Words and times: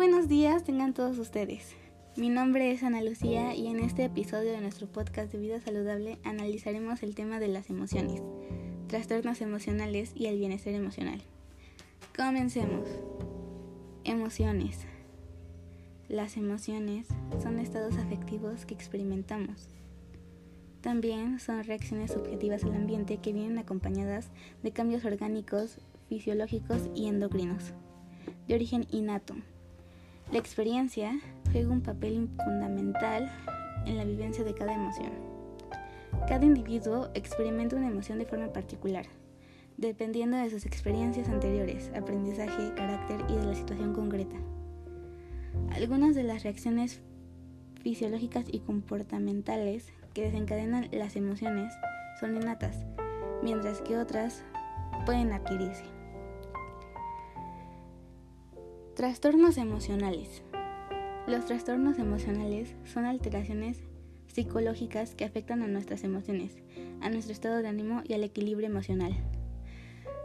buenos 0.00 0.28
días 0.28 0.64
tengan 0.64 0.94
todos 0.94 1.18
ustedes. 1.18 1.76
Mi 2.16 2.30
nombre 2.30 2.72
es 2.72 2.82
Ana 2.82 3.02
Lucía 3.02 3.54
y 3.54 3.66
en 3.66 3.80
este 3.80 4.06
episodio 4.06 4.50
de 4.50 4.62
nuestro 4.62 4.86
podcast 4.86 5.30
de 5.30 5.36
vida 5.36 5.60
saludable 5.60 6.18
analizaremos 6.24 7.02
el 7.02 7.14
tema 7.14 7.38
de 7.38 7.48
las 7.48 7.68
emociones, 7.68 8.22
trastornos 8.86 9.42
emocionales 9.42 10.12
y 10.14 10.24
el 10.24 10.38
bienestar 10.38 10.72
emocional. 10.72 11.20
Comencemos. 12.16 12.88
Emociones. 14.04 14.86
Las 16.08 16.38
emociones 16.38 17.06
son 17.42 17.58
estados 17.58 17.98
afectivos 17.98 18.64
que 18.64 18.72
experimentamos. 18.72 19.68
También 20.80 21.38
son 21.40 21.62
reacciones 21.62 22.12
subjetivas 22.12 22.64
al 22.64 22.74
ambiente 22.74 23.18
que 23.18 23.34
vienen 23.34 23.58
acompañadas 23.58 24.30
de 24.62 24.70
cambios 24.70 25.04
orgánicos, 25.04 25.76
fisiológicos 26.08 26.88
y 26.94 27.08
endocrinos, 27.08 27.74
de 28.48 28.54
origen 28.54 28.86
innato. 28.90 29.34
La 30.32 30.38
experiencia 30.38 31.18
juega 31.50 31.72
un 31.72 31.80
papel 31.80 32.28
fundamental 32.44 33.28
en 33.84 33.96
la 33.96 34.04
vivencia 34.04 34.44
de 34.44 34.54
cada 34.54 34.74
emoción. 34.74 35.10
Cada 36.28 36.44
individuo 36.44 37.08
experimenta 37.14 37.74
una 37.74 37.88
emoción 37.88 38.20
de 38.20 38.26
forma 38.26 38.52
particular, 38.52 39.06
dependiendo 39.76 40.36
de 40.36 40.48
sus 40.48 40.66
experiencias 40.66 41.28
anteriores, 41.28 41.90
aprendizaje, 41.96 42.72
carácter 42.76 43.24
y 43.28 43.34
de 43.34 43.44
la 43.44 43.54
situación 43.56 43.92
concreta. 43.92 44.36
Algunas 45.74 46.14
de 46.14 46.22
las 46.22 46.44
reacciones 46.44 47.02
fisiológicas 47.82 48.44
y 48.52 48.60
comportamentales 48.60 49.92
que 50.14 50.26
desencadenan 50.26 50.90
las 50.92 51.16
emociones 51.16 51.72
son 52.20 52.36
innatas, 52.36 52.84
mientras 53.42 53.80
que 53.80 53.96
otras 53.96 54.44
pueden 55.06 55.32
adquirirse. 55.32 55.99
Trastornos 59.00 59.56
emocionales. 59.56 60.42
Los 61.26 61.46
trastornos 61.46 61.98
emocionales 61.98 62.74
son 62.84 63.06
alteraciones 63.06 63.78
psicológicas 64.26 65.14
que 65.14 65.24
afectan 65.24 65.62
a 65.62 65.68
nuestras 65.68 66.04
emociones, 66.04 66.58
a 67.00 67.08
nuestro 67.08 67.32
estado 67.32 67.62
de 67.62 67.68
ánimo 67.68 68.02
y 68.04 68.12
al 68.12 68.24
equilibrio 68.24 68.68
emocional. 68.68 69.16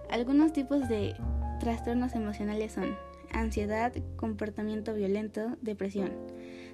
Algunos 0.09 0.52
tipos 0.52 0.90
de 0.90 1.16
trastornos 1.62 2.16
emocionales 2.16 2.73
son 2.73 2.98
ansiedad, 3.32 3.94
comportamiento 4.17 4.94
violento, 4.94 5.56
depresión, 5.62 6.12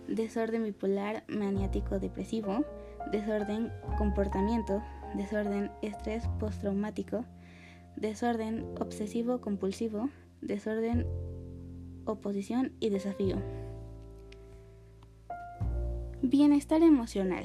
desorden 0.07 0.63
bipolar, 0.63 1.23
maniático 1.27 1.99
depresivo, 1.99 2.65
desorden 3.11 3.71
comportamiento, 3.99 4.81
desorden 5.13 5.69
estrés 5.83 6.27
postraumático, 6.39 7.25
desorden 7.95 8.65
obsesivo 8.79 9.39
compulsivo, 9.39 10.09
desorden 10.41 11.05
oposición 12.05 12.73
y 12.79 12.89
desafío. 12.89 13.37
Bienestar 16.21 16.83
emocional. 16.83 17.43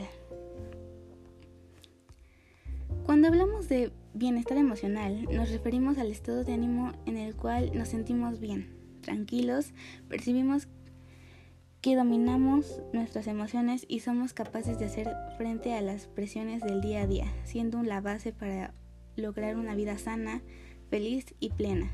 Cuando 3.04 3.28
hablamos 3.28 3.68
de 3.68 3.92
bienestar 4.14 4.58
emocional, 4.58 5.28
nos 5.32 5.50
referimos 5.50 5.98
al 5.98 6.10
estado 6.10 6.44
de 6.44 6.52
ánimo 6.52 6.92
en 7.06 7.16
el 7.16 7.36
cual 7.36 7.70
nos 7.74 7.88
sentimos 7.88 8.40
bien, 8.40 8.68
tranquilos, 9.00 9.72
percibimos 10.08 10.68
que 11.80 11.94
dominamos 11.94 12.82
nuestras 12.92 13.28
emociones 13.28 13.84
y 13.88 14.00
somos 14.00 14.32
capaces 14.32 14.78
de 14.78 14.86
hacer 14.86 15.08
frente 15.36 15.72
a 15.74 15.82
las 15.82 16.08
presiones 16.08 16.62
del 16.62 16.80
día 16.80 17.02
a 17.02 17.06
día, 17.06 17.32
siendo 17.44 17.82
la 17.84 18.00
base 18.00 18.32
para 18.32 18.74
lograr 19.14 19.56
una 19.56 19.74
vida 19.76 19.96
sana, 19.98 20.42
feliz 20.90 21.34
y 21.38 21.50
plena. 21.50 21.90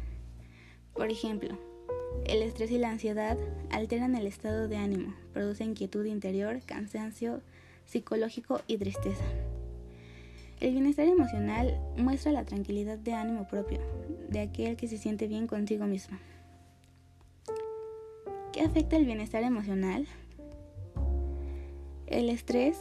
Por 0.94 1.10
ejemplo, 1.10 1.58
el 2.26 2.42
estrés 2.42 2.70
y 2.70 2.78
la 2.78 2.90
ansiedad 2.90 3.36
alteran 3.70 4.14
el 4.14 4.26
estado 4.26 4.68
de 4.68 4.76
ánimo, 4.76 5.14
producen 5.32 5.70
inquietud 5.70 6.04
interior, 6.04 6.60
cansancio 6.64 7.40
psicológico 7.86 8.60
y 8.66 8.78
tristeza. 8.78 9.24
El 10.60 10.72
bienestar 10.72 11.08
emocional 11.08 11.76
muestra 11.96 12.30
la 12.30 12.44
tranquilidad 12.44 12.96
de 12.96 13.14
ánimo 13.14 13.48
propio, 13.48 13.80
de 14.28 14.40
aquel 14.40 14.76
que 14.76 14.86
se 14.86 14.96
siente 14.96 15.26
bien 15.26 15.46
consigo 15.46 15.86
mismo. 15.86 16.18
¿Qué 18.52 18.62
afecta 18.62 18.96
el 18.96 19.04
bienestar 19.04 19.42
emocional? 19.42 20.06
El 22.06 22.28
estrés, 22.28 22.78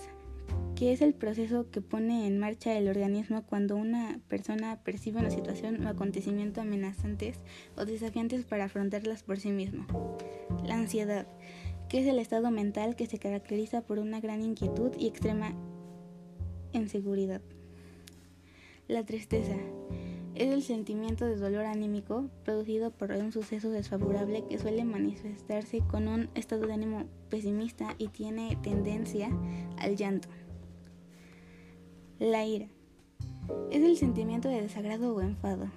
que 0.82 0.92
es 0.92 1.02
el 1.04 1.14
proceso 1.14 1.70
que 1.70 1.80
pone 1.80 2.26
en 2.26 2.40
marcha 2.40 2.76
el 2.76 2.88
organismo 2.88 3.44
cuando 3.44 3.76
una 3.76 4.20
persona 4.28 4.80
percibe 4.84 5.20
una 5.20 5.30
situación 5.30 5.86
o 5.86 5.88
acontecimiento 5.88 6.60
amenazantes 6.60 7.38
o 7.78 7.86
desafiantes 7.86 8.46
para 8.46 8.66
afrontarlas 8.66 9.22
por 9.22 9.40
sí 9.40 9.52
mismo. 9.52 9.86
La 10.66 10.74
ansiedad, 10.74 11.28
que 11.88 12.00
es 12.00 12.08
el 12.08 12.18
estado 12.18 12.50
mental 12.50 12.96
que 12.96 13.06
se 13.06 13.20
caracteriza 13.20 13.82
por 13.82 14.00
una 14.00 14.20
gran 14.22 14.42
inquietud 14.42 14.92
y 14.98 15.06
extrema 15.06 15.54
inseguridad. 16.72 17.42
La 18.88 19.06
tristeza, 19.06 19.58
es 20.34 20.52
el 20.52 20.64
sentimiento 20.64 21.26
de 21.26 21.36
dolor 21.36 21.66
anímico 21.66 22.32
producido 22.44 22.90
por 22.90 23.12
un 23.12 23.32
suceso 23.32 23.70
desfavorable 23.70 24.46
que 24.50 24.58
suele 24.58 24.84
manifestarse 24.84 25.82
con 25.82 26.08
un 26.08 26.32
estado 26.34 26.66
de 26.66 26.74
ánimo 26.74 27.06
pesimista 27.30 27.94
y 28.00 28.08
tiene 28.08 28.58
tendencia 28.64 29.30
al 29.78 29.96
llanto. 29.96 30.28
La 32.22 32.46
ira 32.46 32.68
es 33.72 33.84
el 33.84 33.98
sentimiento 33.98 34.48
de 34.48 34.62
desagrado 34.62 35.16
o 35.16 35.22
enfado. 35.22 35.72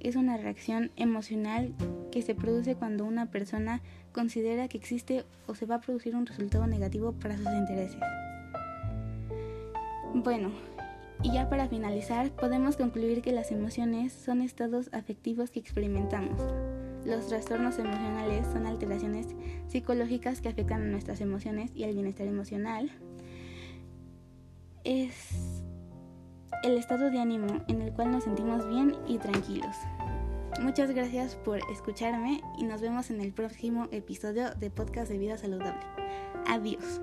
Es 0.00 0.16
una 0.16 0.36
reacción 0.36 0.90
emocional 0.96 1.72
que 2.12 2.20
se 2.20 2.34
produce 2.34 2.74
cuando 2.74 3.06
una 3.06 3.30
persona 3.30 3.80
considera 4.12 4.68
que 4.68 4.76
existe 4.76 5.24
o 5.46 5.54
se 5.54 5.64
va 5.64 5.76
a 5.76 5.80
producir 5.80 6.14
un 6.14 6.26
resultado 6.26 6.66
negativo 6.66 7.12
para 7.12 7.38
sus 7.38 7.46
intereses. 7.46 7.98
Bueno, 10.12 10.50
y 11.22 11.32
ya 11.32 11.48
para 11.48 11.68
finalizar, 11.68 12.32
podemos 12.32 12.76
concluir 12.76 13.22
que 13.22 13.32
las 13.32 13.50
emociones 13.50 14.12
son 14.12 14.42
estados 14.42 14.90
afectivos 14.92 15.50
que 15.50 15.60
experimentamos. 15.60 16.38
Los 17.06 17.28
trastornos 17.28 17.78
emocionales 17.78 18.46
son 18.52 18.66
alteraciones 18.66 19.28
psicológicas 19.68 20.42
que 20.42 20.50
afectan 20.50 20.82
a 20.82 20.86
nuestras 20.86 21.22
emociones 21.22 21.70
y 21.74 21.84
al 21.84 21.94
bienestar 21.94 22.26
emocional. 22.26 22.90
Es 24.84 25.57
el 26.62 26.76
estado 26.76 27.10
de 27.10 27.20
ánimo 27.20 27.62
en 27.68 27.82
el 27.82 27.92
cual 27.92 28.10
nos 28.10 28.24
sentimos 28.24 28.68
bien 28.68 28.96
y 29.06 29.18
tranquilos. 29.18 29.76
Muchas 30.60 30.90
gracias 30.90 31.36
por 31.36 31.60
escucharme 31.70 32.42
y 32.58 32.64
nos 32.64 32.80
vemos 32.80 33.10
en 33.10 33.20
el 33.20 33.32
próximo 33.32 33.86
episodio 33.92 34.54
de 34.54 34.70
Podcast 34.70 35.10
de 35.10 35.18
Vida 35.18 35.38
Saludable. 35.38 35.80
Adiós. 36.46 37.00